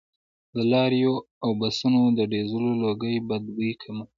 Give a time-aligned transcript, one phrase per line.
[0.55, 4.01] د لاریو او بسونو د ډیزلو لوګي بد بوی کوي